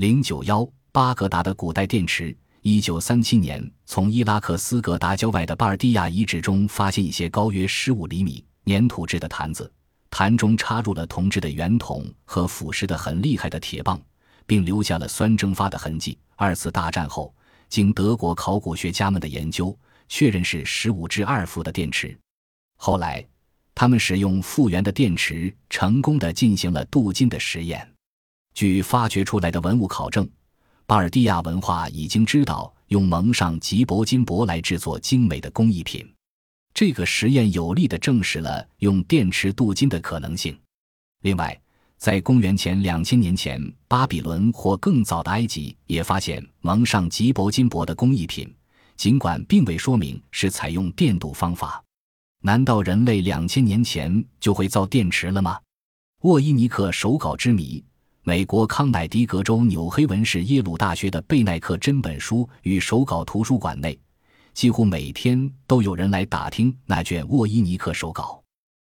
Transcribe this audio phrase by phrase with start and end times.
[0.00, 2.34] 零九幺巴格达的古代电池。
[2.62, 9.70] 一九三七年，从伊拉克斯格达郊外的巴尔蒂亚遗址中发现一些高约十五厘米粘土制的坛子，
[10.08, 14.00] 坛中插入了铜制的圆筒和腐蚀的很厉害的铁棒，
[14.46, 16.16] 并留下了酸蒸发的痕迹。
[16.34, 17.34] 二次大战后，
[17.68, 19.78] 经德国考古学家们的研究，
[20.08, 22.18] 确认是十五至二伏的电池。
[22.76, 23.22] 后来，
[23.74, 27.86] 他们使用复原的电池，成功的进行了镀金的实验。
[28.54, 30.28] 据发掘出来的文物考证。
[30.86, 36.04] 巴尔蒂亚文化已经知道用蒙上吉铂金箔来制作精美的工艺品，
[36.74, 40.58] 这个实验有力地证实了用电池镀金的可能性。
[41.22, 41.56] 另外，
[41.96, 48.52] 在公元前两千年前，巴比伦或更早的埃及也发现蒙上吉铂金箔的工艺品，
[48.96, 51.80] 尽管并未说明是采用电镀方法。
[52.42, 55.60] 难道人类两千年前就会造电池了吗？
[56.22, 57.84] 沃伊尼克手稿之谜。
[58.22, 63.98] 美国康乃狄格州纽黑文市耶鲁大学的贝奈克真本书与手稿图书馆内，
[64.52, 68.42] 几乎每天都有人来打听那卷沃伊尼克手稿。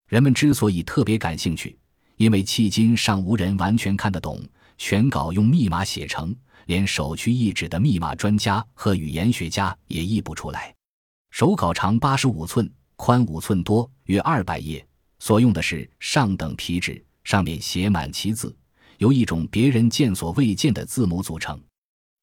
[0.08, 1.78] 人们之所以特别感兴趣，
[2.16, 4.42] 因为迄今尚无人完全看得懂
[4.78, 6.34] 全稿用密码写成，
[6.67, 10.73] 连首屈一指的密码专家和语言学家也译不出来。
[11.31, 14.88] 手稿长八十五寸，宽五寸多，约二百页，
[15.19, 18.56] 所用的是上等皮纸，上面写满其字。
[18.98, 21.59] 由一种别人见所未见的字母组成，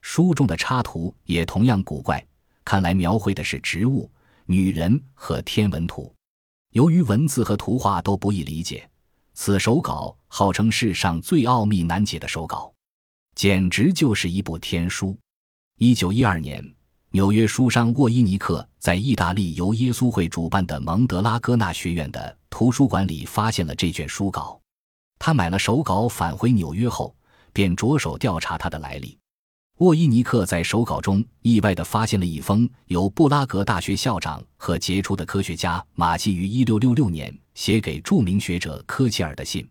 [0.02, 2.24] 书中的插图也同样古怪，
[2.64, 4.10] 看来描绘的是植物、
[4.46, 6.12] 女人和天文图。
[6.70, 8.88] 由于文字和图画都不易理解，
[9.34, 12.72] 此手稿号称世上最奥秘难解的手稿，
[13.36, 15.16] 简直就是一部天书。
[15.78, 16.64] 一九一二年，
[17.10, 24.60] 纽约书商沃伊尼克在意大利由耶稣会主办的蒙德拉戈纳学院的图书馆里发现了这卷书稿。
[25.26, 27.16] 他买了手稿，返回纽约后，
[27.50, 29.16] 便着手调查它的来历。
[29.78, 39.66] 沃伊尼克在手稿中意外地发现了一封由布拉格大学校长和杰出的科学家马西于1666年写给著名学者科切尔的信。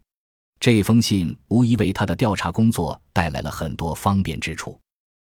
[0.59, 4.75] 这封信无疑为他的调查工作带来了很多方便之处。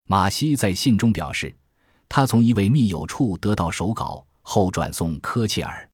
[0.07, 1.53] 马西在信中表示，
[2.07, 5.85] 他从一位密友处得到手稿后转送科切尔。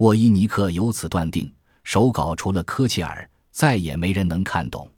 [0.00, 1.50] 沃伊尼克由此断定，
[1.84, 3.26] 手稿除了科切尔。
[3.52, 4.90] 再也没人能看懂。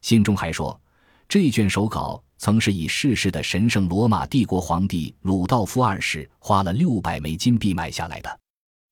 [0.00, 0.80] 信中还说，
[1.28, 8.40] 这卷手稿曾是以逝世的神圣罗马帝国皇帝鲁道夫二世花了六百枚金币买下来的。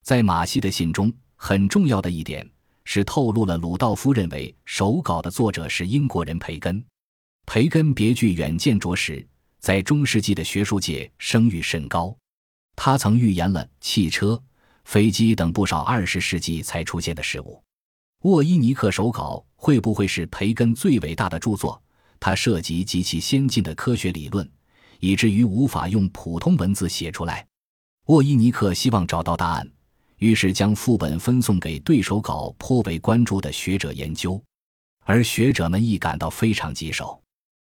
[0.04, 2.48] 在马西的信中，很重要的一点
[2.84, 6.84] 是透露了鲁道夫认为手稿的作者是英国人培根。
[7.46, 9.26] 培根别具远见卓识，
[9.58, 12.14] 在中世纪的学术界声誉甚高。
[12.76, 14.40] 他曾预言了汽车、
[14.84, 17.62] 飞机等不少二十世纪才出现的事物。
[18.22, 21.80] 沃伊尼克手稿会不会是培根最伟大的著作？
[22.18, 24.48] 它涉及极其先进的科学理论，
[24.98, 27.46] 以至于无法用普通文字写出来。
[28.06, 29.70] 沃伊尼克希望找到答案，
[30.16, 34.42] 于是将副本分送给对手稿颇为关注的学者研究，
[35.04, 37.22] 而学者们亦感到非常棘手。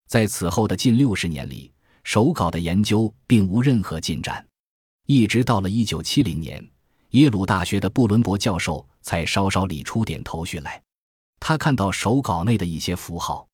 [0.08, 1.70] 在此后的近六十年里，
[2.06, 4.48] 手稿的研究并无任何进展，
[5.08, 6.66] 一直到了一九七零年。
[7.12, 10.84] 耶鲁大学的布伦伯教授才稍稍理出点头绪来。
[11.40, 13.48] 他看到手稿内的一些符号，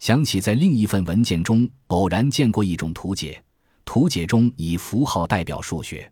[0.00, 3.40] 想起在另一份文件中偶然见过一种图解，
[3.84, 6.10] 图解中以符号代表数学。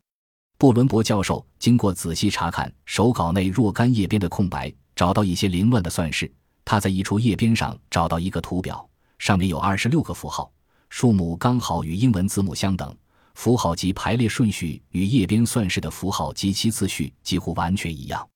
[0.56, 6.32] 布伦伯教授经过仔细查看手稿内若干页边的空白，找到一些凌乱的算式。
[6.64, 8.88] 他在一处页边上找到一个图表，
[9.18, 10.48] 上面有二十六个符号，
[10.90, 12.96] 数目刚好与英文字母相等。
[13.34, 18.26] 符号及排列顺序与页边算式的符号及其次序几乎完全一样。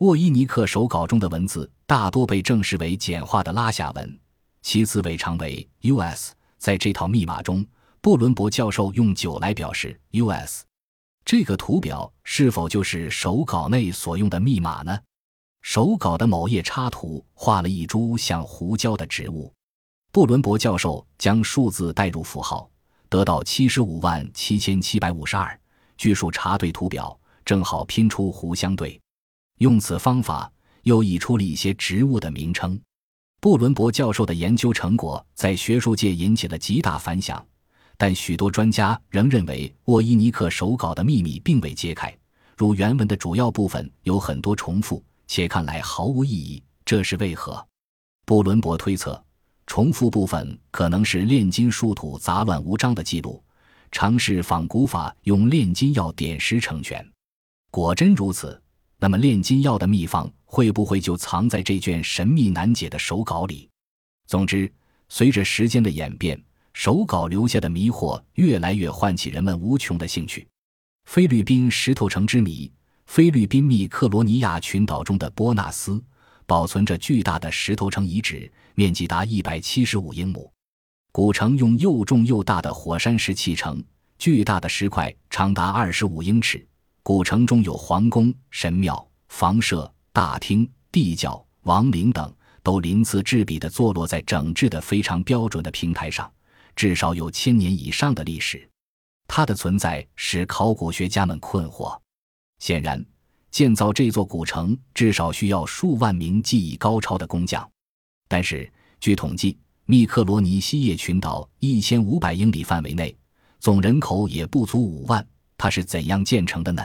[0.00, 4.20] 沃伊尼克手稿中的文字大多被证实为简化的拉夏文，
[4.60, 6.32] 其字尾长为 US。
[6.58, 7.64] 在这套密码中，
[8.02, 10.64] 布伦伯教授用九来表示 US。
[11.24, 14.98] 这个图表是否就是手稿内所用的密码呢？
[15.62, 19.50] 手稿的某页插图画了一株像胡椒的植物。
[20.12, 22.68] 布伦伯教授将数字代入符号。
[23.08, 25.58] 得到七十五万七千七百五十二，
[25.96, 29.00] 据数查对图表，正好拼出胡相对。
[29.58, 30.50] 用此方法，
[30.82, 32.78] 又译出了一些植物的名称。
[33.40, 37.44] 布伦伯教授的研究成果在学术界引起了极大反响，
[37.96, 42.16] 但许多专家仍认为沃伊尼克手稿的秘密并未揭开，
[42.56, 46.62] 如原文的主要部分有很多重复，且看来毫无意义。
[46.84, 47.64] 这是为何？
[48.24, 49.22] 布伦伯推测。
[49.68, 53.42] 重复部分可能是炼金术土杂乱无章的记录，
[53.90, 57.04] 尝试仿古法用炼金药点石成全。
[57.72, 58.62] 果真如此，
[58.98, 63.68] 那么炼金药的秘方会不会就藏在这卷神秘难解的手稿里？
[64.26, 64.72] 总之，
[65.08, 70.46] 随着时间的演变，手稿留下的迷惑越来越唤起人们无穷的兴趣。
[71.04, 72.72] 菲律宾石头城之谜：
[73.06, 76.02] 菲律宾密克罗尼亚群岛中的波纳斯
[76.46, 80.50] 保存着巨大的石头城遗址，面积达一百七十五英亩。
[81.12, 83.82] 古城用又重又大的火山石砌成，
[84.18, 86.66] 巨大的石块长达二十五英尺。
[87.06, 96.28] 古城中有皇宫、神庙、房舍、大厅、地窖、王陵等，都鳞次栉比地坐落在整治的非常标准的平台上，
[96.74, 98.68] 至少有千年以上的历史。
[99.28, 101.96] 它的存在使考古学家们困惑。
[102.58, 103.06] 显然，
[103.52, 107.70] 建造这座古城至少需要数万名技艺高超的工匠。
[108.26, 108.68] 但是，
[108.98, 113.16] 据统计，密克罗尼西叶群岛一千五百英里范围内，
[113.60, 115.24] 总人口也不足五万。
[115.56, 116.84] 它是怎样建成的呢？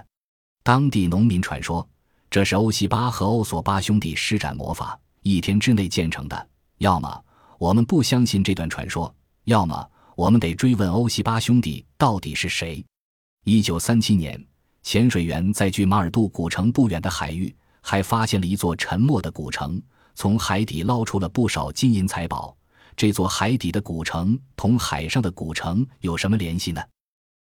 [0.63, 1.87] 当地农民传说，
[2.29, 6.47] 这是欧西巴和欧索巴兄弟施展魔法，一天之内建成的。
[6.77, 7.23] 要么
[7.57, 9.13] 我们不相信这段传说，
[9.45, 12.83] 要么我们得追问欧西巴兄弟到底是谁。
[13.43, 14.39] 一九三七年，
[14.83, 19.81] 潜水员在距马尔杜古城不远的海域，还发现了一座沉没的古城，
[20.13, 22.55] 从海底捞出了不少金银财宝。
[22.95, 26.83] 这座海底的古城同海上的古城有什么联系呢？